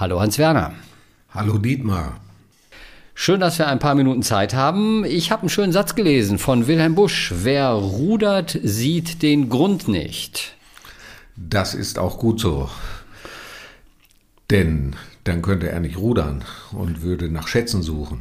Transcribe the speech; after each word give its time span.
Hallo 0.00 0.20
Hans-Werner. 0.20 0.74
Hallo 1.34 1.58
Dietmar. 1.58 2.20
Schön, 3.16 3.40
dass 3.40 3.58
wir 3.58 3.66
ein 3.66 3.80
paar 3.80 3.96
Minuten 3.96 4.22
Zeit 4.22 4.54
haben. 4.54 5.04
Ich 5.04 5.32
habe 5.32 5.42
einen 5.42 5.48
schönen 5.48 5.72
Satz 5.72 5.96
gelesen 5.96 6.38
von 6.38 6.68
Wilhelm 6.68 6.94
Busch. 6.94 7.32
Wer 7.34 7.70
rudert, 7.70 8.56
sieht 8.62 9.22
den 9.22 9.48
Grund 9.48 9.88
nicht. 9.88 10.54
Das 11.34 11.74
ist 11.74 11.98
auch 11.98 12.20
gut 12.20 12.38
so. 12.38 12.70
Denn 14.52 14.94
dann 15.24 15.42
könnte 15.42 15.68
er 15.68 15.80
nicht 15.80 15.96
rudern 15.96 16.44
und 16.70 17.02
würde 17.02 17.28
nach 17.28 17.48
Schätzen 17.48 17.82
suchen. 17.82 18.20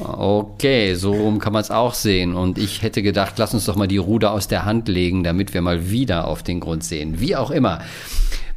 Okay, 0.00 0.94
so 0.94 1.12
rum 1.12 1.38
kann 1.38 1.52
man 1.52 1.62
es 1.62 1.70
auch 1.70 1.94
sehen. 1.94 2.34
Und 2.34 2.58
ich 2.58 2.82
hätte 2.82 3.04
gedacht, 3.04 3.34
lass 3.36 3.54
uns 3.54 3.66
doch 3.66 3.76
mal 3.76 3.86
die 3.86 3.98
Ruder 3.98 4.32
aus 4.32 4.48
der 4.48 4.64
Hand 4.64 4.88
legen, 4.88 5.22
damit 5.22 5.54
wir 5.54 5.62
mal 5.62 5.90
wieder 5.90 6.26
auf 6.26 6.42
den 6.42 6.58
Grund 6.58 6.82
sehen. 6.82 7.20
Wie 7.20 7.36
auch 7.36 7.52
immer. 7.52 7.82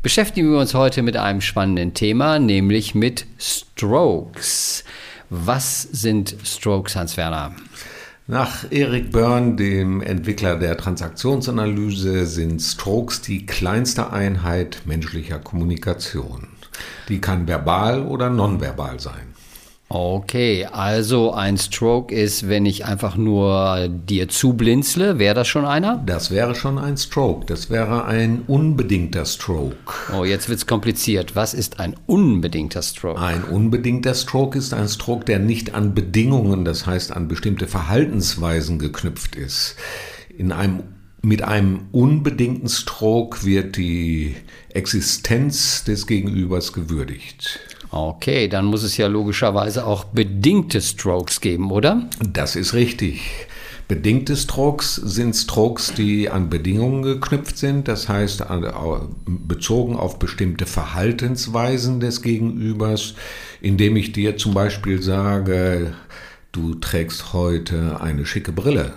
Beschäftigen 0.03 0.51
wir 0.51 0.57
uns 0.57 0.73
heute 0.73 1.03
mit 1.03 1.15
einem 1.15 1.41
spannenden 1.41 1.93
Thema, 1.93 2.39
nämlich 2.39 2.95
mit 2.95 3.27
Strokes. 3.37 4.83
Was 5.29 5.83
sind 5.83 6.35
Strokes, 6.43 6.95
Hans-Werner? 6.95 7.55
Nach 8.25 8.65
Eric 8.71 9.11
Byrne, 9.11 9.57
dem 9.57 10.01
Entwickler 10.01 10.55
der 10.55 10.75
Transaktionsanalyse, 10.75 12.25
sind 12.25 12.63
Strokes 12.63 13.21
die 13.21 13.45
kleinste 13.45 14.11
Einheit 14.11 14.81
menschlicher 14.85 15.37
Kommunikation. 15.37 16.47
Die 17.07 17.21
kann 17.21 17.47
verbal 17.47 18.01
oder 18.01 18.31
nonverbal 18.31 18.99
sein. 18.99 19.30
Okay, 19.93 20.65
also 20.71 21.33
ein 21.33 21.57
Stroke 21.57 22.15
ist, 22.15 22.47
wenn 22.47 22.65
ich 22.65 22.85
einfach 22.85 23.17
nur 23.17 23.89
dir 23.89 24.29
zublinzle, 24.29 25.19
wäre 25.19 25.35
das 25.35 25.49
schon 25.49 25.65
einer? 25.65 26.01
Das 26.05 26.31
wäre 26.31 26.55
schon 26.55 26.77
ein 26.77 26.95
Stroke. 26.95 27.45
Das 27.45 27.69
wäre 27.69 28.05
ein 28.05 28.43
unbedingter 28.47 29.25
Stroke. 29.25 29.75
Oh, 30.17 30.23
jetzt 30.23 30.47
wird's 30.47 30.65
kompliziert. 30.65 31.35
Was 31.35 31.53
ist 31.53 31.81
ein 31.81 31.97
unbedingter 32.05 32.81
Stroke? 32.83 33.19
Ein 33.19 33.43
unbedingter 33.43 34.13
Stroke 34.15 34.57
ist 34.57 34.73
ein 34.73 34.87
Stroke, 34.87 35.25
der 35.25 35.39
nicht 35.39 35.75
an 35.75 35.93
Bedingungen, 35.93 36.63
das 36.63 36.85
heißt 36.85 37.11
an 37.11 37.27
bestimmte 37.27 37.67
Verhaltensweisen 37.67 38.79
geknüpft 38.79 39.35
ist. 39.35 39.75
In 40.37 40.53
einem 40.53 40.83
mit 41.21 41.43
einem 41.43 41.81
unbedingten 41.91 42.67
Stroke 42.67 43.45
wird 43.45 43.77
die 43.77 44.35
Existenz 44.69 45.83
des 45.83 46.07
Gegenübers 46.07 46.73
gewürdigt. 46.73 47.59
Okay, 47.91 48.47
dann 48.47 48.65
muss 48.65 48.83
es 48.83 48.95
ja 48.95 49.07
logischerweise 49.07 49.85
auch 49.85 50.05
bedingte 50.05 50.81
Strokes 50.81 51.41
geben, 51.41 51.71
oder? 51.71 52.09
Das 52.25 52.55
ist 52.55 52.73
richtig. 52.73 53.19
Bedingte 53.89 54.37
Strokes 54.37 54.95
sind 54.95 55.35
Strokes, 55.35 55.93
die 55.93 56.29
an 56.29 56.49
Bedingungen 56.49 57.01
geknüpft 57.03 57.57
sind, 57.57 57.89
das 57.89 58.07
heißt 58.07 58.45
bezogen 59.25 59.97
auf 59.97 60.17
bestimmte 60.17 60.65
Verhaltensweisen 60.65 61.99
des 61.99 62.21
Gegenübers, 62.21 63.15
indem 63.59 63.97
ich 63.97 64.13
dir 64.13 64.37
zum 64.37 64.53
Beispiel 64.53 65.01
sage, 65.01 65.93
du 66.53 66.75
trägst 66.75 67.33
heute 67.33 67.99
eine 67.99 68.25
schicke 68.25 68.53
Brille. 68.53 68.93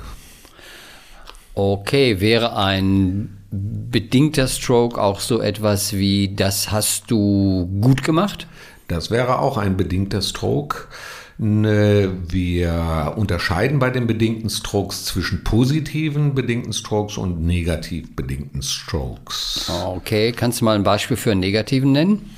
Okay, 1.54 2.20
wäre 2.20 2.56
ein 2.56 3.38
bedingter 3.50 4.46
Stroke 4.46 5.02
auch 5.02 5.18
so 5.18 5.40
etwas 5.40 5.94
wie, 5.94 6.34
das 6.36 6.70
hast 6.70 7.10
du 7.10 7.68
gut 7.80 8.04
gemacht? 8.04 8.46
Das 8.88 9.10
wäre 9.10 9.38
auch 9.38 9.56
ein 9.56 9.76
bedingter 9.76 10.22
Stroke. 10.22 10.88
Ne, 11.36 12.12
wir 12.28 13.14
unterscheiden 13.16 13.80
bei 13.80 13.90
den 13.90 14.06
bedingten 14.06 14.48
Strokes 14.48 15.04
zwischen 15.04 15.42
positiven 15.42 16.34
bedingten 16.34 16.72
Strokes 16.72 17.16
und 17.18 17.44
negativ 17.44 18.14
bedingten 18.14 18.62
Strokes. 18.62 19.68
Okay, 19.84 20.30
kannst 20.30 20.60
du 20.60 20.64
mal 20.64 20.76
ein 20.76 20.84
Beispiel 20.84 21.16
für 21.16 21.32
einen 21.32 21.40
negativen 21.40 21.90
nennen? 21.90 22.30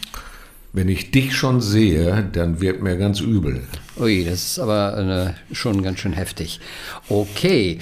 Wenn 0.76 0.90
ich 0.90 1.10
dich 1.10 1.34
schon 1.34 1.62
sehe, 1.62 2.28
dann 2.34 2.60
wird 2.60 2.82
mir 2.82 2.98
ganz 2.98 3.20
übel. 3.20 3.62
Ui, 3.98 4.26
das 4.26 4.44
ist 4.44 4.58
aber 4.58 5.34
äh, 5.50 5.54
schon 5.54 5.82
ganz 5.82 6.00
schön 6.00 6.12
heftig. 6.12 6.60
Okay, 7.08 7.78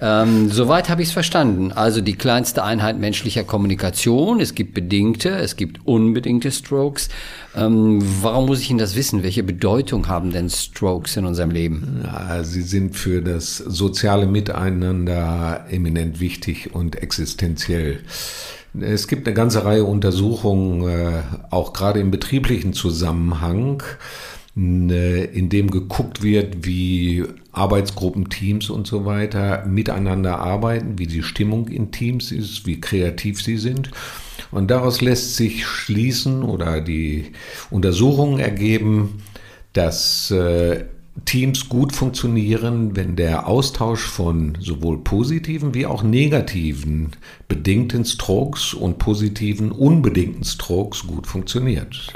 ähm, 0.00 0.50
soweit 0.50 0.88
habe 0.88 1.02
ich 1.02 1.08
es 1.08 1.12
verstanden. 1.12 1.72
Also 1.72 2.00
die 2.00 2.14
kleinste 2.14 2.64
Einheit 2.64 2.98
menschlicher 2.98 3.44
Kommunikation. 3.44 4.40
Es 4.40 4.54
gibt 4.54 4.72
bedingte, 4.72 5.28
es 5.28 5.56
gibt 5.56 5.86
unbedingte 5.86 6.50
Strokes. 6.50 7.10
Ähm, 7.54 7.98
warum 8.22 8.46
muss 8.46 8.60
ich 8.60 8.70
Ihnen 8.70 8.78
das 8.78 8.96
wissen? 8.96 9.22
Welche 9.22 9.42
Bedeutung 9.42 10.08
haben 10.08 10.30
denn 10.30 10.48
Strokes 10.48 11.18
in 11.18 11.26
unserem 11.26 11.50
Leben? 11.50 12.00
Ja, 12.02 12.42
sie 12.44 12.62
sind 12.62 12.96
für 12.96 13.20
das 13.20 13.58
soziale 13.58 14.26
Miteinander 14.26 15.66
eminent 15.68 16.18
wichtig 16.18 16.74
und 16.74 16.96
existenziell. 16.96 18.00
Es 18.78 19.08
gibt 19.08 19.26
eine 19.26 19.34
ganze 19.34 19.64
Reihe 19.64 19.84
Untersuchungen, 19.84 20.88
äh, 20.88 21.22
auch 21.50 21.72
gerade 21.72 22.00
im 22.00 22.10
betrieblichen 22.10 22.72
Zusammenhang, 22.72 23.82
äh, 24.56 25.24
in 25.24 25.48
dem 25.48 25.70
geguckt 25.70 26.22
wird, 26.22 26.66
wie 26.66 27.24
Arbeitsgruppen, 27.52 28.28
Teams 28.28 28.70
und 28.70 28.86
so 28.86 29.04
weiter 29.04 29.64
miteinander 29.66 30.38
arbeiten, 30.38 30.98
wie 30.98 31.06
die 31.06 31.22
Stimmung 31.22 31.68
in 31.68 31.90
Teams 31.92 32.30
ist, 32.30 32.66
wie 32.66 32.80
kreativ 32.80 33.42
sie 33.42 33.56
sind. 33.56 33.90
Und 34.50 34.70
daraus 34.70 35.00
lässt 35.00 35.36
sich 35.36 35.66
schließen 35.66 36.42
oder 36.42 36.80
die 36.80 37.32
Untersuchungen 37.70 38.38
ergeben, 38.38 39.22
dass 39.72 40.30
äh, 40.30 40.84
Teams 41.24 41.68
gut 41.68 41.92
funktionieren, 41.92 42.96
wenn 42.96 43.16
der 43.16 43.46
Austausch 43.46 44.02
von 44.02 44.56
sowohl 44.60 44.98
positiven 44.98 45.74
wie 45.74 45.86
auch 45.86 46.02
negativen 46.02 47.10
bedingten 47.48 48.04
Strokes 48.04 48.74
und 48.74 48.98
positiven 48.98 49.72
unbedingten 49.72 50.44
Strokes 50.44 51.06
gut 51.06 51.26
funktioniert. 51.26 52.12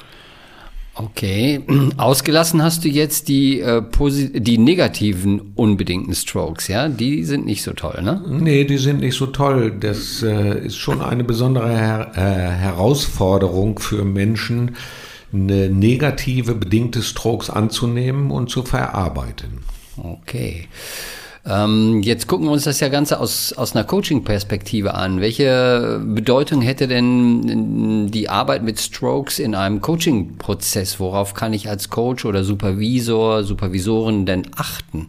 Okay, 0.95 1.63
ausgelassen 1.97 2.63
hast 2.63 2.85
du 2.85 2.89
jetzt 2.89 3.29
die, 3.29 3.61
äh, 3.61 3.83
die 4.35 4.59
negativen 4.59 5.53
unbedingten 5.55 6.15
Strokes, 6.15 6.69
ja? 6.69 6.89
Die 6.89 7.25
sind 7.25 7.47
nicht 7.47 7.63
so 7.63 7.73
toll, 7.73 8.03
ne? 8.03 8.23
Nee, 8.29 8.65
die 8.65 8.77
sind 8.77 9.01
nicht 9.01 9.17
so 9.17 9.27
toll. 9.27 9.75
Das 9.79 10.23
äh, 10.23 10.67
ist 10.67 10.77
schon 10.77 11.01
eine 11.01 11.25
besondere 11.25 11.71
Her 11.71 12.13
äh, 12.15 12.21
Herausforderung 12.21 13.79
für 13.79 14.05
Menschen, 14.05 14.77
eine 15.33 15.69
negative 15.69 16.55
bedingte 16.55 17.03
Strokes 17.03 17.51
anzunehmen 17.51 18.31
und 18.31 18.51
zu 18.51 18.63
verarbeiten. 18.63 19.59
Okay. 19.97 20.69
Ähm, 21.45 22.03
jetzt 22.03 22.29
gucken 22.29 22.47
wir 22.47 22.53
uns 22.53 22.65
das 22.65 22.79
ja 22.79 22.89
Ganze 22.89 23.19
aus, 23.19 23.53
aus 23.53 23.75
einer 23.75 23.85
Coaching-Perspektive 23.85 24.95
an. 24.95 25.21
Welche 25.21 26.01
Bedeutung 26.05 26.63
hätte 26.63 26.87
denn 26.87 28.11
die 28.11 28.29
Arbeit 28.29 28.63
mit 28.63 28.81
Strokes 28.81 29.41
in 29.41 29.55
einem 29.57 29.81
Coaching-Prozess? 29.81 31.01
Worauf 31.01 31.35
kann 31.35 31.53
ich 31.53 31.69
als 31.69 31.91
Coach 31.91 32.25
oder 32.25 32.45
Supervisor, 32.45 33.43
Supervisorin 33.43 34.25
denn 34.25 34.47
achten? 34.55 35.09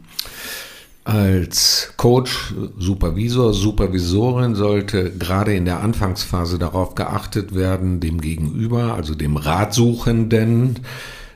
Als 1.06 1.94
Coach, 1.98 2.54
Supervisor, 2.78 3.54
Supervisorin 3.54 4.56
sollte 4.56 5.12
gerade 5.12 5.54
in 5.54 5.66
der 5.66 5.82
Anfangsphase 5.82 6.58
darauf 6.58 6.96
geachtet 6.96 7.54
werden, 7.54 8.00
dem 8.00 8.22
Gegenüber, 8.22 8.94
also 8.94 9.14
dem 9.14 9.36
Ratsuchenden, 9.36 10.80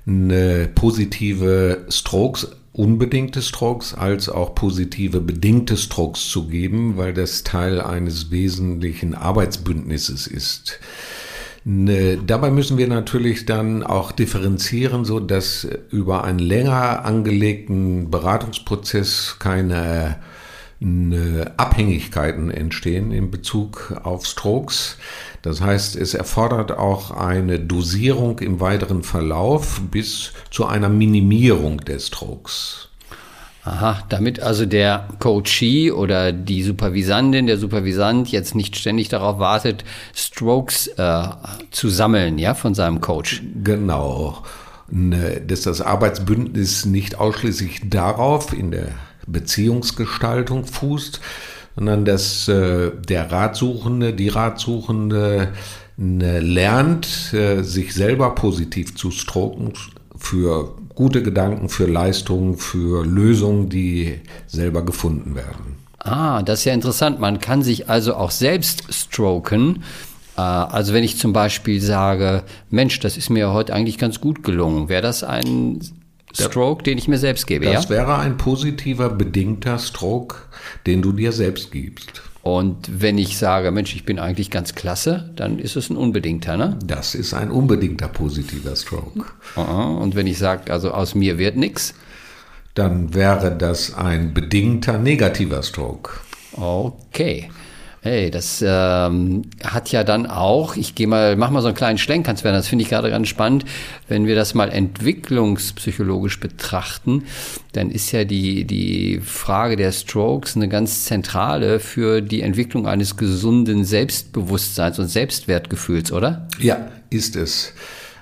eine 0.08 0.70
positive 0.74 1.86
Strokes, 1.90 2.48
unbedingte 2.72 3.42
Strokes 3.42 3.94
als 3.94 4.30
auch 4.30 4.56
positive 4.56 5.20
bedingte 5.20 5.76
Strokes 5.76 6.30
zu 6.30 6.48
geben, 6.48 6.96
weil 6.96 7.14
das 7.14 7.44
Teil 7.44 7.82
eines 7.82 8.32
wesentlichen 8.32 9.16
Arbeitsbündnisses 9.16 10.28
ist. 10.28 10.80
Ne, 11.70 12.18
dabei 12.26 12.50
müssen 12.50 12.78
wir 12.78 12.88
natürlich 12.88 13.46
dann 13.46 13.84
auch 13.84 14.14
differenzieren, 14.14 15.04
so 15.04 15.20
dass 15.20 15.68
über 15.92 16.24
einen 16.24 16.40
länger 16.40 17.04
angelegten 17.04 18.10
Beratungsprozess 18.10 19.36
keine 19.38 20.16
ne, 20.80 21.52
Abhängigkeiten 21.58 22.52
entstehen 22.52 23.12
in 23.12 23.32
Bezug 23.32 24.00
auf 24.02 24.26
Strokes. 24.26 24.96
Das 25.42 25.60
heißt, 25.60 25.98
es 25.98 26.14
erfordert 26.14 26.72
auch 26.72 27.12
eine 27.12 27.60
Dosierung 27.60 28.40
im 28.40 28.62
weiteren 28.62 29.04
Verlauf 29.04 29.82
bis 29.92 30.32
zu 30.50 30.68
einer 30.68 30.88
Minimierung 30.88 31.82
der 31.82 32.00
Strokes. 32.00 32.87
Aha, 33.68 34.04
damit 34.08 34.40
also 34.40 34.66
der 34.66 35.10
Coachee 35.20 35.92
oder 35.92 36.32
die 36.32 36.64
Supervisandin, 36.64 37.48
der 37.48 37.58
Supervisant 37.58 38.32
jetzt 38.32 38.56
nicht 38.56 38.78
ständig 38.78 39.10
darauf 39.10 39.40
wartet, 39.40 39.84
Strokes 40.16 40.88
äh, 40.88 41.24
zu 41.72 41.90
sammeln, 41.90 42.38
ja, 42.38 42.54
von 42.54 42.74
seinem 42.74 43.02
Coach. 43.02 43.44
Genau. 43.64 44.44
Dass 44.90 45.64
das 45.64 45.82
Arbeitsbündnis 45.82 46.86
nicht 46.86 47.20
ausschließlich 47.20 47.90
darauf 47.90 48.54
in 48.54 48.72
der 48.72 48.88
Beziehungsgestaltung 49.28 50.66
fußt, 50.66 51.20
sondern 51.76 52.06
dass 52.06 52.48
äh, 52.48 52.92
der 53.10 53.30
Ratsuchende, 53.32 54.14
die 54.14 54.30
Ratsuchende 54.30 55.50
äh, 56.00 56.40
lernt, 56.40 57.34
äh, 57.34 57.64
sich 57.64 57.94
selber 57.94 58.34
positiv 58.34 58.96
zu 58.96 59.12
stroken 59.12 59.74
für 60.16 60.76
gute 60.98 61.22
Gedanken, 61.22 61.70
für 61.70 61.86
Leistungen, 61.86 62.58
für 62.58 63.06
Lösungen, 63.06 63.70
die 63.70 64.20
selber 64.48 64.84
gefunden 64.84 65.36
werden. 65.36 65.78
Ah, 66.00 66.42
das 66.42 66.60
ist 66.60 66.66
ja 66.66 66.74
interessant. 66.74 67.20
Man 67.20 67.40
kann 67.40 67.62
sich 67.62 67.88
also 67.88 68.16
auch 68.16 68.32
selbst 68.32 68.92
stroken. 68.92 69.84
Äh, 70.36 70.42
also 70.42 70.96
wenn 70.96 71.04
ich 71.04 71.20
zum 71.20 71.34
Beispiel 71.34 71.80
sage, 71.82 72.42
Mensch, 72.72 73.00
das 73.00 73.16
ist 73.16 73.30
mir 73.30 73.54
heute 73.54 73.76
eigentlich 73.76 74.00
ganz 74.00 74.20
gut 74.20 74.42
gelungen, 74.42 74.90
wäre 74.90 75.04
das 75.04 75.24
ein 75.24 75.82
Stroke, 76.34 76.84
den 76.84 76.98
ich 76.98 77.08
mir 77.08 77.20
selbst 77.20 77.46
gebe, 77.46 77.66
das 77.66 77.86
ja? 77.86 77.90
wäre 77.92 78.18
ein 78.18 78.38
positiver, 78.38 79.10
bedingter 79.10 79.78
Stroke, 79.78 80.38
den 80.88 81.04
du 81.04 81.12
dir 81.12 81.32
selbst 81.32 81.72
gibst. 81.72 82.24
Und 82.48 83.02
wenn 83.02 83.18
ich 83.18 83.38
sage, 83.38 83.72
Mensch, 83.72 83.94
ich 83.94 84.06
bin 84.06 84.20
eigentlich 84.20 84.50
ganz 84.50 84.74
klasse, 84.74 85.32
dann 85.36 85.60
ist 85.60 85.76
es 85.76 85.90
ein 85.90 85.98
unbedingter, 85.98 86.56
ne? 86.56 86.80
Das 86.82 87.14
ist 87.14 87.34
ein 87.34 87.52
unbedingter 87.52 88.08
positiver 88.08 88.74
Stroke. 88.74 89.26
Und 89.58 90.16
wenn 90.16 90.28
ich 90.28 90.38
sage, 90.38 90.72
also 90.72 90.92
aus 90.92 91.14
mir 91.14 91.38
wird 91.40 91.58
nichts, 91.58 91.94
dann 92.74 93.14
wäre 93.14 93.54
das 93.54 93.96
ein 93.96 94.34
bedingter 94.34 94.98
negativer 94.98 95.62
Stroke. 95.62 96.12
Okay. 96.54 97.50
Hey, 98.08 98.32
das 98.32 98.64
ähm, 98.66 99.42
hat 99.62 99.92
ja 99.92 100.06
dann 100.06 100.28
auch, 100.28 100.78
ich 100.78 100.96
gehe 100.96 101.08
mal, 101.08 101.36
mach 101.36 101.50
mal 101.50 101.60
so 101.60 101.68
einen 101.68 101.76
kleinen 101.76 101.98
Schlenk, 101.98 102.26
Hans 102.26 102.46
Werner, 102.46 102.60
das 102.60 102.70
finde 102.70 102.84
ich 102.84 102.90
gerade 102.90 103.10
ganz 103.10 103.28
spannend, 103.28 103.66
wenn 104.08 104.26
wir 104.26 104.34
das 104.34 104.54
mal 104.54 104.70
entwicklungspsychologisch 104.70 106.40
betrachten, 106.40 107.26
dann 107.74 107.92
ist 107.92 108.14
ja 108.14 108.24
die, 108.24 108.64
die 108.64 109.20
Frage 109.20 109.76
der 109.76 109.92
Strokes 109.92 110.56
eine 110.56 110.70
ganz 110.70 111.04
zentrale 111.04 111.82
für 111.82 112.22
die 112.22 112.44
Entwicklung 112.44 112.88
eines 112.88 113.18
gesunden 113.18 113.84
Selbstbewusstseins 113.84 115.00
und 115.00 115.10
Selbstwertgefühls, 115.10 116.14
oder? 116.14 116.48
Ja, 116.62 116.88
ist 117.10 117.36
es. 117.36 117.74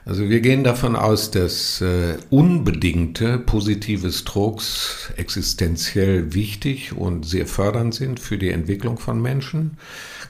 Also 0.08 0.30
wir 0.30 0.40
gehen 0.40 0.64
davon 0.64 0.96
aus, 0.96 1.32
dass 1.32 1.82
äh, 1.82 2.18
unbedingte 2.30 3.40
positive 3.40 4.12
Strokes 4.12 5.12
existenziell 5.18 6.36
wichtig 6.36 6.96
und 6.96 7.26
sehr 7.26 7.48
fördernd 7.48 7.96
sind 7.96 8.20
für 8.20 8.38
die 8.38 8.52
Entwicklung 8.52 9.00
von 9.00 9.20
Menschen, 9.20 9.78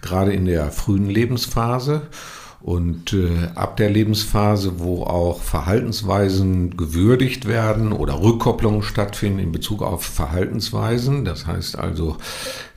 gerade 0.01 0.31
in 0.31 0.45
der 0.45 0.71
frühen 0.71 1.09
Lebensphase. 1.09 2.03
Und 2.65 3.13
äh, 3.13 3.49
ab 3.53 3.77
der 3.77 3.91
Lebensphase, 3.91 4.79
wo 4.79 5.03
auch 5.03 5.39
Verhaltensweisen 5.39 6.75
gewürdigt 6.75 7.47
werden 7.47 7.91
oder 7.91 8.19
Rückkopplungen 8.19 8.81
stattfinden 8.81 9.37
in 9.37 9.51
Bezug 9.51 9.83
auf 9.83 10.03
Verhaltensweisen, 10.03 11.25
das 11.25 11.45
heißt 11.45 11.77
also, 11.77 12.17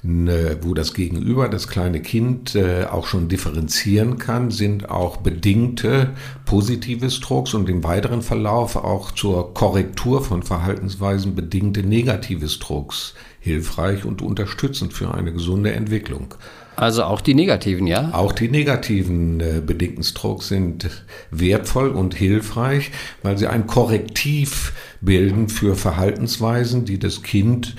ne, 0.02 0.58
wo 0.60 0.74
das 0.74 0.92
Gegenüber, 0.92 1.48
das 1.48 1.68
kleine 1.68 2.02
Kind 2.02 2.54
äh, 2.54 2.84
auch 2.84 3.06
schon 3.06 3.28
differenzieren 3.28 4.18
kann, 4.18 4.50
sind 4.50 4.90
auch 4.90 5.16
bedingte 5.16 6.10
positive 6.44 7.08
Strokes 7.08 7.54
und 7.54 7.70
im 7.70 7.82
weiteren 7.82 8.20
Verlauf 8.20 8.76
auch 8.76 9.10
zur 9.12 9.54
Korrektur 9.54 10.22
von 10.22 10.42
Verhaltensweisen 10.42 11.34
bedingte 11.34 11.82
negative 11.82 12.50
Strokes 12.50 13.14
hilfreich 13.40 14.04
und 14.04 14.20
unterstützend 14.20 14.92
für 14.92 15.14
eine 15.14 15.32
gesunde 15.32 15.72
Entwicklung. 15.72 16.34
Also 16.78 17.02
auch 17.02 17.20
die 17.20 17.34
negativen, 17.34 17.88
ja? 17.88 18.10
Auch 18.12 18.30
die 18.30 18.48
negativen 18.48 19.40
äh, 19.40 19.60
bedingten 19.60 20.04
Strokes 20.04 20.46
sind 20.46 20.88
wertvoll 21.32 21.88
und 21.88 22.14
hilfreich, 22.14 22.92
weil 23.24 23.36
sie 23.36 23.48
ein 23.48 23.66
Korrektiv 23.66 24.72
bilden 25.00 25.48
für 25.48 25.74
Verhaltensweisen, 25.74 26.84
die 26.84 27.00
das 27.00 27.24
Kind 27.24 27.74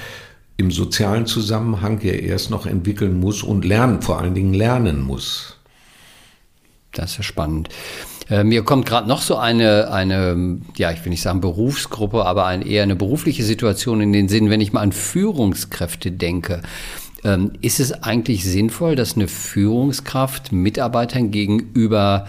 im 0.58 0.70
sozialen 0.70 1.28
Zusammenhang 1.28 2.02
ja 2.02 2.12
erst 2.12 2.50
noch 2.50 2.66
entwickeln 2.66 3.22
muss 3.22 3.42
und 3.42 3.64
lernen, 3.64 4.02
vor 4.02 4.20
allen 4.20 4.36
Dingen 4.36 4.54
lernen 4.54 5.02
muss. 5.02 5.56
Das 6.92 7.12
ist 7.12 7.18
ja 7.18 7.24
spannend. 7.24 7.70
Äh, 8.30 8.44
mir 8.44 8.64
kommt 8.64 8.86
gerade 8.86 9.08
noch 9.08 9.22
so 9.22 9.38
eine, 9.38 9.94
eine, 9.94 10.60
ja, 10.76 10.92
ich 10.92 11.06
will 11.06 11.12
nicht 11.12 11.22
sagen 11.22 11.40
Berufsgruppe, 11.40 12.26
aber 12.26 12.48
ein, 12.48 12.62
eher 12.62 12.84
eine 12.84 12.98
berufliche 12.98 13.44
Situation 13.44 14.02
in 14.02 14.12
den 14.12 14.28
Sinn, 14.28 14.50
wenn 14.50 14.60
ich 14.60 14.74
mal 14.74 14.82
an 14.82 14.92
Führungskräfte 14.92 16.12
denke. 16.12 16.62
Ähm, 17.24 17.54
ist 17.62 17.80
es 17.80 17.92
eigentlich 18.04 18.46
sinnvoll, 18.46 18.96
dass 18.96 19.16
eine 19.16 19.28
Führungskraft 19.28 20.52
Mitarbeitern 20.52 21.32
gegenüber 21.32 22.26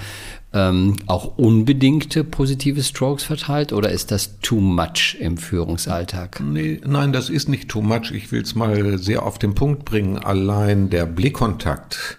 ähm, 0.52 0.96
auch 1.06 1.38
unbedingte 1.38 2.24
positive 2.24 2.82
Strokes 2.82 3.22
verteilt 3.22 3.72
oder 3.72 3.90
ist 3.90 4.10
das 4.10 4.40
too 4.40 4.60
much 4.60 5.16
im 5.20 5.36
Führungsalltag? 5.36 6.40
Nee, 6.40 6.80
nein, 6.84 7.12
das 7.12 7.30
ist 7.30 7.48
nicht 7.48 7.68
too 7.68 7.82
much. 7.82 8.10
Ich 8.10 8.32
will 8.32 8.42
es 8.42 8.54
mal 8.54 8.98
sehr 8.98 9.22
auf 9.22 9.38
den 9.38 9.54
Punkt 9.54 9.84
bringen. 9.84 10.18
Allein 10.18 10.90
der 10.90 11.06
Blickkontakt, 11.06 12.18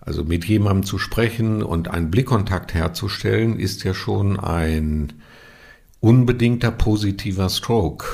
also 0.00 0.22
mit 0.22 0.44
jemandem 0.44 0.84
zu 0.84 0.98
sprechen 0.98 1.62
und 1.62 1.88
einen 1.88 2.10
Blickkontakt 2.10 2.72
herzustellen, 2.72 3.58
ist 3.58 3.82
ja 3.82 3.94
schon 3.94 4.38
ein 4.38 5.12
unbedingter 5.98 6.70
positiver 6.70 7.48
Stroke. 7.48 8.06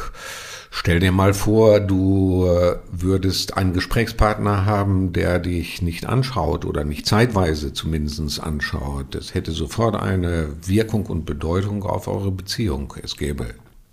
Stell 0.79 1.01
dir 1.01 1.11
mal 1.11 1.33
vor, 1.33 1.81
du 1.81 2.45
äh, 2.47 2.77
würdest 2.93 3.57
einen 3.57 3.73
Gesprächspartner 3.73 4.67
haben, 4.67 5.15
der 5.15 5.39
dich 5.39 5.81
nicht 5.81 6.05
anschaut 6.05 6.67
oder 6.67 6.85
nicht 6.85 7.07
zeitweise 7.07 7.73
zumindest 7.73 8.41
anschaut. 8.43 9.07
Das 9.13 9.33
hätte 9.33 9.53
sofort 9.53 9.97
eine 9.97 10.51
Wirkung 10.67 11.07
und 11.07 11.25
Bedeutung 11.25 11.83
auf 11.83 12.09
eure 12.09 12.31
Beziehung. 12.31 12.93
Es 13.03 13.17
gäbe 13.17 13.47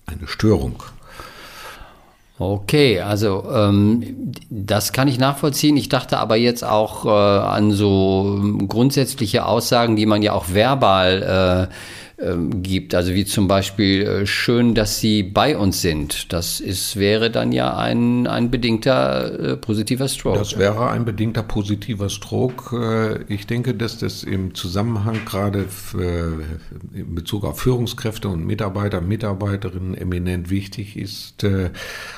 eine 0.08 0.28
Störung. 0.28 0.84
Okay, 2.38 3.00
also 3.00 3.46
ähm, 3.50 4.34
das 4.50 4.92
kann 4.92 5.08
ich 5.08 5.18
nachvollziehen. 5.18 5.78
Ich 5.78 5.88
dachte 5.88 6.18
aber 6.18 6.36
jetzt 6.36 6.66
auch 6.66 7.06
äh, 7.06 7.10
an 7.10 7.72
so 7.72 8.42
grundsätzliche 8.68 9.46
Aussagen, 9.46 9.96
die 9.96 10.06
man 10.06 10.22
ja 10.22 10.34
auch 10.34 10.50
verbal 10.50 11.70
äh, 11.72 12.13
gibt. 12.62 12.94
Also 12.94 13.14
wie 13.14 13.26
zum 13.26 13.48
Beispiel 13.48 14.04
äh, 14.04 14.26
schön, 14.26 14.76
dass 14.76 15.00
Sie 15.00 15.24
bei 15.24 15.58
uns 15.58 15.82
sind. 15.82 16.32
Das 16.32 16.60
ist, 16.60 16.96
wäre 16.96 17.32
dann 17.32 17.52
ja 17.52 17.76
ein, 17.76 18.28
ein 18.28 18.52
bedingter 18.52 19.40
äh, 19.54 19.58
positiver 19.58 20.08
Stroke. 20.08 20.38
Das 20.38 20.58
wäre 20.58 20.90
ein 20.90 21.06
bedingter 21.06 21.44
positiver 21.44 22.10
Stroke. 22.10 23.24
Äh, 23.28 23.34
ich 23.34 23.48
denke, 23.48 23.74
dass 23.74 23.98
das 23.98 24.24
im 24.24 24.54
Zusammenhang 24.54 25.26
gerade 25.26 25.66
äh, 25.98 27.00
in 27.00 27.16
Bezug 27.16 27.46
auf 27.46 27.60
Führungskräfte 27.60 28.28
und 28.30 28.46
Mitarbeiter, 28.46 29.02
Mitarbeiterinnen 29.02 29.96
eminent 29.96 30.50
wichtig 30.50 30.98
ist, 30.98 31.46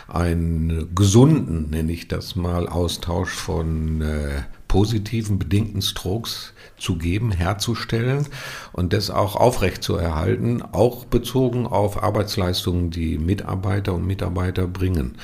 einen 0.07 0.93
gesunden, 0.93 1.69
nenne 1.69 1.91
ich 1.91 2.07
das 2.07 2.35
mal, 2.35 2.67
Austausch 2.67 3.31
von 3.31 4.01
äh, 4.01 4.43
positiven 4.75 5.39
bedingten 5.39 5.81
Strokes 5.81 6.51
zu 6.77 6.97
geben, 6.97 7.31
herzustellen 7.31 8.27
und 8.73 8.91
das 8.91 9.09
auch 9.09 9.37
aufrecht 9.37 9.81
zu 9.81 9.95
erhalten, 9.95 10.61
auch 10.61 11.05
bezogen 11.05 11.65
auf 11.65 12.03
Arbeitsleistungen, 12.03 12.91
die 12.91 13.17
Mitarbeiter 13.17 13.93
und 13.93 14.05
Mitarbeiter 14.05 14.67
bringen. 14.67 15.15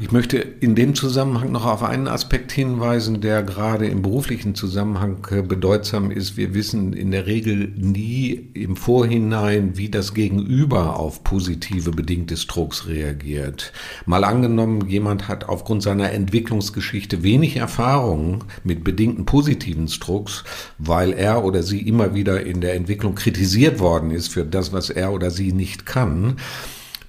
Ich 0.00 0.12
möchte 0.12 0.38
in 0.38 0.76
dem 0.76 0.94
Zusammenhang 0.94 1.50
noch 1.50 1.66
auf 1.66 1.82
einen 1.82 2.06
Aspekt 2.06 2.52
hinweisen, 2.52 3.20
der 3.20 3.42
gerade 3.42 3.88
im 3.88 4.02
beruflichen 4.02 4.54
Zusammenhang 4.54 5.26
äh, 5.32 5.42
bedeutsam 5.42 6.12
ist. 6.12 6.36
Wir 6.36 6.54
wissen 6.54 6.92
in 6.92 7.10
der 7.10 7.26
Regel 7.26 7.72
nie 7.76 8.50
im 8.54 8.76
Vorhinein, 8.76 9.76
wie 9.76 9.88
das 9.88 10.14
Gegenüber 10.14 10.96
auf 10.96 11.24
positive 11.24 11.90
bedingte 11.90 12.36
Strokes 12.36 12.86
reagiert. 12.86 13.72
Mal 14.06 14.22
angenommen, 14.22 14.88
jemand 14.88 15.26
hat 15.26 15.48
aufgrund 15.48 15.82
seiner 15.82 16.12
Entwicklungsgeschichte 16.12 17.24
wenig 17.24 17.56
Erfahrung 17.56 18.44
mit 18.62 18.84
bedingten 18.84 19.24
positiven 19.24 19.88
Strokes, 19.88 20.44
weil 20.78 21.12
er 21.12 21.44
oder 21.44 21.64
sie 21.64 21.80
immer 21.80 22.14
wieder 22.14 22.46
in 22.46 22.60
der 22.60 22.74
Entwicklung 22.74 23.16
kritisiert 23.16 23.80
worden 23.80 24.12
ist 24.12 24.28
für 24.28 24.44
das, 24.44 24.72
was 24.72 24.88
er 24.88 25.12
oder 25.12 25.32
sie 25.32 25.52
nicht 25.52 25.84
kann 25.84 26.36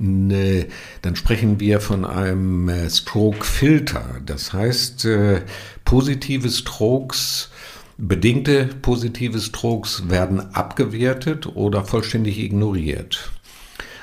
Ne, 0.03 0.65
dann 1.03 1.15
sprechen 1.15 1.59
wir 1.59 1.79
von 1.79 2.05
einem 2.05 2.69
äh, 2.69 2.89
Stroke-Filter. 2.89 4.19
Das 4.25 4.51
heißt, 4.51 5.05
äh, 5.05 5.41
positive 5.85 6.49
Strokes, 6.49 7.51
bedingte 7.99 8.67
positive 8.81 9.39
Strokes 9.39 10.09
werden 10.09 10.55
abgewertet 10.55 11.45
oder 11.55 11.85
vollständig 11.85 12.39
ignoriert. 12.39 13.29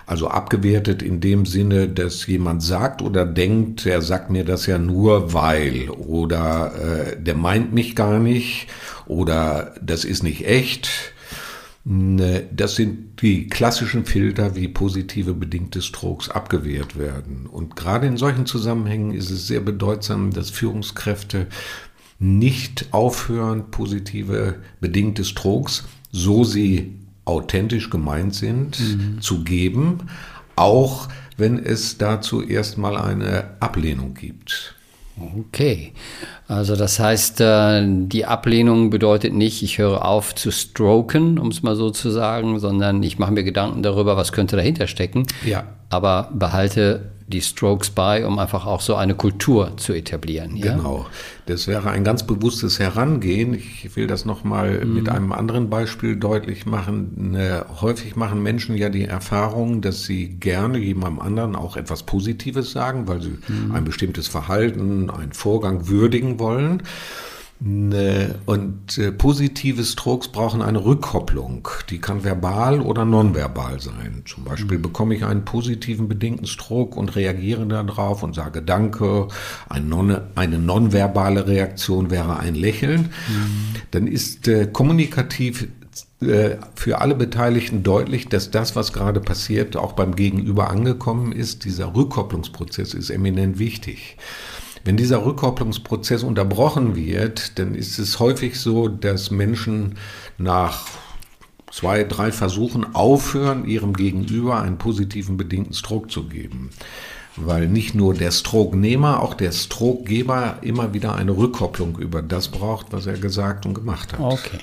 Also 0.07 0.29
abgewertet 0.29 1.03
in 1.03 1.21
dem 1.21 1.47
Sinne, 1.47 1.89
dass 1.89 2.29
jemand 2.29 2.63
sagt 2.63 3.03
oder 3.03 3.27
denkt, 3.27 3.85
er 3.85 4.01
sagt 4.01 4.31
mir 4.31 4.45
das 4.45 4.67
ja 4.67 4.79
nur 4.79 5.33
weil 5.35 5.91
oder 5.91 6.75
äh, 6.77 7.21
der 7.21 7.35
meint 7.35 7.75
mich 7.75 7.97
gar 7.97 8.21
nicht 8.21 8.69
oder 9.07 9.75
das 9.83 10.05
ist 10.05 10.23
nicht 10.23 10.47
echt 10.47 11.13
das 11.85 12.77
sind 12.77 13.23
die 13.23 13.47
klassischen 13.47 14.05
Filter, 14.05 14.55
wie 14.55 14.69
positive 14.69 15.33
bedingte 15.33 15.81
Strokes 15.81 16.29
abgewehrt 16.29 16.99
werden. 16.99 17.47
Und 17.47 17.77
gerade 17.77 18.07
in 18.07 18.17
solchen 18.17 18.47
Zusammenhängen 18.47 19.13
ist 19.13 19.31
es 19.31 19.47
sehr 19.47 19.61
bedeutsam, 19.61 20.31
dass 20.31 20.51
Führungskräfte 20.51 21.47
nicht 22.19 22.89
aufhören, 22.93 23.71
positive 23.71 24.57
bedingte 24.81 25.25
Strokes, 25.25 25.85
so 26.11 26.45
sie 26.45 26.97
authentisch 27.25 27.91
gemeint 27.91 28.35
sind, 28.35 28.81
mhm. 28.81 29.21
zu 29.21 29.45
geben, 29.45 30.09
auch 30.57 31.09
wenn 31.37 31.59
es 31.59 31.99
dazu 31.99 32.43
erstmal 32.43 32.97
eine 32.97 33.57
Ablehnung 33.61 34.15
gibt. 34.15 34.75
Okay, 35.21 35.93
also 36.47 36.77
das 36.77 36.99
heißt, 36.99 37.41
äh, 37.41 37.85
die 37.87 38.25
Ablehnung 38.25 38.91
bedeutet 38.91 39.33
nicht, 39.33 39.63
ich 39.63 39.79
höre 39.79 40.05
auf 40.05 40.35
zu 40.35 40.51
stroken, 40.51 41.39
um 41.39 41.49
es 41.49 41.63
mal 41.63 41.77
so 41.77 41.91
zu 41.91 42.11
sagen, 42.11 42.59
sondern 42.59 43.03
ich 43.03 43.19
mache 43.19 43.33
mir 43.33 43.45
Gedanken 43.45 43.83
darüber, 43.83 44.17
was 44.17 44.33
könnte 44.33 44.57
dahinter 44.57 44.87
stecken. 44.87 45.27
Ja. 45.45 45.65
Aber 45.91 46.31
behalte 46.33 47.11
die 47.29 47.43
Strokes 47.43 47.91
bei, 47.91 48.27
um 48.27 48.39
einfach 48.39 48.65
auch 48.65 48.81
so 48.81 48.95
eine 48.95 49.15
Kultur 49.15 49.77
zu 49.77 49.93
etablieren. 49.93 50.57
Ja? 50.57 50.77
Genau. 50.77 51.07
Das 51.47 51.67
wäre 51.67 51.91
ein 51.91 52.03
ganz 52.03 52.27
bewusstes 52.27 52.79
Herangehen. 52.79 53.53
Ich 53.55 53.95
will 53.97 54.07
das 54.07 54.25
nochmal 54.25 54.85
mhm. 54.85 54.95
mit 54.95 55.09
einem 55.11 55.33
anderen 55.33 55.69
Beispiel 55.69 56.17
deutlich 56.17 56.65
machen. 56.65 57.33
Ne, 57.33 57.67
häufig 57.83 58.17
machen 58.17 58.43
Menschen 58.43 58.77
ja 58.77 58.89
die 58.89 59.05
Erfahrung, 59.05 59.83
dass 59.83 60.05
sie 60.05 60.29
gerne 60.29 60.79
jemandem 60.79 61.21
anderen 61.21 61.55
auch 61.55 61.77
etwas 61.77 62.03
Positives 62.03 62.73
sagen, 62.73 63.07
weil 63.07 63.21
sie 63.21 63.39
mhm. 63.47 63.73
ein 63.73 63.85
bestimmtes 63.85 64.27
Verhalten, 64.27 65.11
einen 65.11 65.33
Vorgang 65.33 65.89
würdigen 65.89 66.39
wollen. 66.39 66.83
Ne, 67.61 68.37
und 68.47 68.99
äh, 68.99 69.11
positive 69.11 69.83
Strokes 69.83 70.29
brauchen 70.29 70.63
eine 70.63 70.85
Rückkopplung. 70.85 71.67
Die 71.91 71.99
kann 71.99 72.23
verbal 72.23 72.81
oder 72.81 73.05
nonverbal 73.05 73.81
sein. 73.81 74.23
Zum 74.27 74.45
Beispiel 74.45 74.79
mhm. 74.79 74.83
bekomme 74.83 75.17
ich 75.17 75.25
einen 75.25 75.45
positiven 75.45 76.07
bedingten 76.07 76.47
Stroke 76.47 76.97
und 76.97 77.17
reagiere 77.17 77.67
darauf 77.67 78.23
und 78.23 78.37
sage 78.37 78.63
Danke. 78.63 79.27
Eine, 79.69 79.87
non, 79.87 80.17
eine 80.37 80.61
nonverbale 80.61 81.49
Reaktion 81.49 82.11
wäre 82.11 82.39
ein 82.39 82.55
Lächeln. 82.55 83.11
Mhm. 83.29 83.75
Dann 83.91 84.07
ist 84.07 84.47
äh, 84.47 84.69
kommunikativ 84.73 85.67
äh, 86.21 86.57
für 86.77 87.01
alle 87.01 87.17
Beteiligten 87.17 87.83
deutlich, 87.83 88.29
dass 88.29 88.53
das, 88.53 88.77
was 88.77 88.93
gerade 88.93 89.21
passiert, 89.21 89.77
auch 89.77 89.95
beim 89.95 90.15
Gegenüber 90.15 90.71
angekommen 90.71 91.33
ist. 91.33 91.65
Dieser 91.65 91.95
Rückkopplungsprozess 91.95 92.95
ist 92.95 93.11
eminent 93.11 93.59
wichtig. 93.59 94.17
Wenn 94.89 94.97
dieser 94.97 95.23
Rückkopplungsprozess 95.23 96.23
unterbrochen 96.23 96.97
wird, 96.97 97.59
dann 97.59 97.75
ist 97.75 97.99
es 97.99 98.21
häufig 98.21 98.59
so, 98.59 98.89
dass 98.89 99.31
Menschen 99.31 99.97
nach 100.39 100.87
zwei, 101.71 102.05
drei 102.05 102.33
Versuchen 102.33 102.95
aufhören, 102.95 103.67
ihrem 103.67 103.93
Gegenüber 103.93 104.63
einen 104.63 104.79
positiven 104.79 105.37
bedingten 105.37 105.75
Stroke 105.75 106.09
zu 106.09 106.27
geben. 106.27 106.71
Weil 107.37 107.69
nicht 107.69 107.95
nur 107.95 108.15
der 108.15 108.31
Strokenehmer, 108.31 109.23
auch 109.23 109.35
der 109.35 109.53
Strokegeber 109.53 110.61
immer 110.63 110.95
wieder 110.95 111.15
eine 111.17 111.37
Rückkopplung 111.37 111.99
über 111.99 112.23
das 112.23 112.49
braucht, 112.49 112.87
was 112.91 113.05
er 113.05 113.19
gesagt 113.19 113.67
und 113.67 113.75
gemacht 113.75 114.15
hat. 114.15 114.21
Okay. 114.21 114.61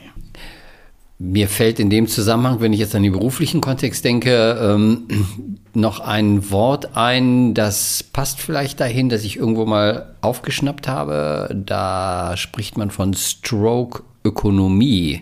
Mir 1.17 1.47
fällt 1.47 1.79
in 1.79 1.89
dem 1.89 2.07
Zusammenhang, 2.07 2.59
wenn 2.59 2.73
ich 2.73 2.79
jetzt 2.79 2.93
an 2.93 3.03
den 3.03 3.13
beruflichen 3.13 3.61
Kontext 3.61 4.03
denke, 4.03 4.59
ähm, 4.61 5.07
noch 5.73 6.01
ein 6.01 6.51
Wort 6.51 6.97
ein, 6.97 7.53
das 7.53 8.03
passt 8.03 8.41
vielleicht 8.41 8.81
dahin, 8.81 9.07
dass 9.07 9.23
ich 9.23 9.37
irgendwo 9.37 9.65
mal 9.65 10.13
aufgeschnappt 10.19 10.89
habe. 10.89 11.55
Da 11.65 12.35
spricht 12.35 12.77
man 12.77 12.91
von 12.91 13.13
Stroke-Ökonomie. 13.13 15.21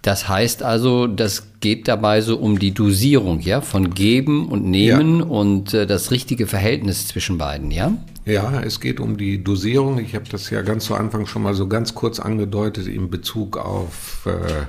Das 0.00 0.28
heißt 0.28 0.62
also, 0.62 1.06
das 1.06 1.60
geht 1.60 1.86
dabei 1.86 2.22
so 2.22 2.38
um 2.38 2.58
die 2.58 2.72
Dosierung, 2.72 3.40
ja, 3.40 3.60
von 3.60 3.92
Geben 3.92 4.48
und 4.48 4.64
Nehmen 4.64 5.18
ja. 5.18 5.26
und 5.26 5.74
äh, 5.74 5.86
das 5.86 6.10
richtige 6.10 6.46
Verhältnis 6.46 7.08
zwischen 7.08 7.36
beiden, 7.36 7.70
ja? 7.70 7.92
Ja, 8.28 8.60
es 8.60 8.80
geht 8.80 9.00
um 9.00 9.16
die 9.16 9.42
Dosierung. 9.42 9.98
Ich 9.98 10.14
habe 10.14 10.26
das 10.30 10.50
ja 10.50 10.60
ganz 10.60 10.84
zu 10.84 10.94
Anfang 10.94 11.24
schon 11.24 11.42
mal 11.42 11.54
so 11.54 11.66
ganz 11.66 11.94
kurz 11.94 12.20
angedeutet 12.20 12.86
in 12.86 13.08
Bezug 13.08 13.56
auf 13.56 14.26
äh, 14.26 14.66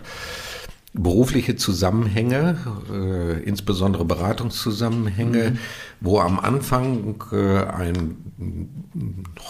berufliche 0.93 1.57
Zusammenhänge, 1.57 2.57
äh, 2.89 3.43
insbesondere 3.43 4.05
Beratungszusammenhänge, 4.05 5.51
mhm. 5.51 5.57
wo 5.99 6.21
am 6.21 6.39
Anfang 6.39 7.21
äh, 7.33 7.65
ein 7.65 8.15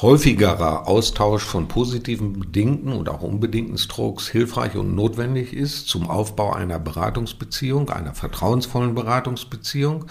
häufigerer 0.01 0.87
Austausch 0.87 1.43
von 1.43 1.67
positiven 1.67 2.39
bedingten 2.39 2.91
und 2.91 3.09
auch 3.09 3.21
unbedingten 3.21 3.77
Strokes 3.77 4.27
hilfreich 4.27 4.75
und 4.75 4.95
notwendig 4.95 5.53
ist 5.53 5.87
zum 5.87 6.09
Aufbau 6.09 6.51
einer 6.51 6.79
Beratungsbeziehung, 6.79 7.91
einer 7.91 8.15
vertrauensvollen 8.15 8.95
Beratungsbeziehung 8.95 10.05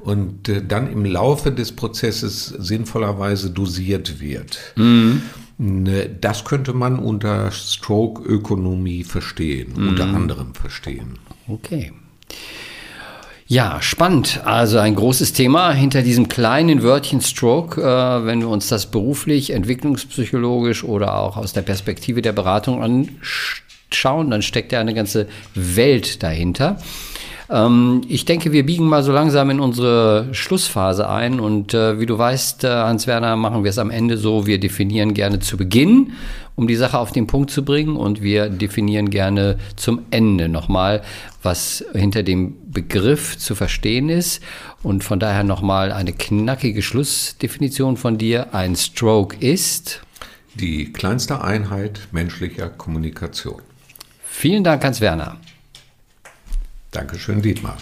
und 0.00 0.48
äh, 0.48 0.62
dann 0.66 0.90
im 0.90 1.04
Laufe 1.04 1.52
des 1.52 1.72
Prozesses 1.72 2.46
sinnvollerweise 2.46 3.50
dosiert 3.50 4.20
wird. 4.20 4.58
Mhm. 4.76 5.22
Ne, 5.58 6.08
das 6.08 6.44
könnte 6.44 6.72
man 6.72 7.00
unter 7.00 7.50
Stroke-Ökonomie 7.50 9.02
verstehen, 9.02 9.72
mhm. 9.76 9.88
unter 9.88 10.04
anderem 10.04 10.54
verstehen. 10.54 11.18
Okay. 11.48 11.92
Ja, 13.50 13.80
spannend. 13.80 14.42
Also 14.44 14.78
ein 14.78 14.94
großes 14.94 15.32
Thema 15.32 15.72
hinter 15.72 16.02
diesem 16.02 16.28
kleinen 16.28 16.82
Wörtchen 16.82 17.22
Stroke, 17.22 17.80
äh, 17.80 18.26
wenn 18.26 18.40
wir 18.40 18.48
uns 18.48 18.68
das 18.68 18.90
beruflich, 18.90 19.50
entwicklungspsychologisch 19.50 20.84
oder 20.84 21.16
auch 21.16 21.38
aus 21.38 21.54
der 21.54 21.62
Perspektive 21.62 22.20
der 22.20 22.32
Beratung 22.32 22.82
anschauen, 22.82 24.30
dann 24.30 24.42
steckt 24.42 24.72
ja 24.72 24.80
eine 24.80 24.92
ganze 24.92 25.28
Welt 25.54 26.22
dahinter. 26.22 26.78
Ähm, 27.50 28.02
ich 28.08 28.24
denke, 28.24 28.52
wir 28.52 28.64
biegen 28.66 28.86
mal 28.86 29.02
so 29.02 29.12
langsam 29.12 29.50
in 29.50 29.60
unsere 29.60 30.28
Schlussphase 30.32 31.08
ein. 31.08 31.40
Und 31.40 31.74
äh, 31.74 31.98
wie 31.98 32.06
du 32.06 32.18
weißt, 32.18 32.64
äh, 32.64 32.68
Hans-Werner, 32.68 33.36
machen 33.36 33.64
wir 33.64 33.70
es 33.70 33.78
am 33.78 33.90
Ende 33.90 34.16
so, 34.18 34.46
wir 34.46 34.60
definieren 34.60 35.14
gerne 35.14 35.40
zu 35.40 35.56
Beginn, 35.56 36.12
um 36.56 36.66
die 36.66 36.76
Sache 36.76 36.98
auf 36.98 37.12
den 37.12 37.26
Punkt 37.26 37.50
zu 37.50 37.64
bringen. 37.64 37.96
Und 37.96 38.22
wir 38.22 38.48
definieren 38.50 39.10
gerne 39.10 39.58
zum 39.76 40.02
Ende 40.10 40.48
nochmal, 40.48 41.02
was 41.42 41.84
hinter 41.94 42.22
dem 42.22 42.56
Begriff 42.70 43.38
zu 43.38 43.54
verstehen 43.54 44.08
ist. 44.08 44.42
Und 44.82 45.04
von 45.04 45.18
daher 45.18 45.44
nochmal 45.44 45.92
eine 45.92 46.12
knackige 46.12 46.82
Schlussdefinition 46.82 47.96
von 47.96 48.18
dir. 48.18 48.54
Ein 48.54 48.76
Stroke 48.76 49.36
ist 49.38 50.02
die 50.54 50.92
kleinste 50.92 51.42
Einheit 51.42 52.08
menschlicher 52.10 52.68
Kommunikation. 52.68 53.62
Vielen 54.24 54.64
Dank, 54.64 54.84
Hans-Werner. 54.84 55.38
Dankeschön, 56.90 57.42
Dietmar. 57.42 57.76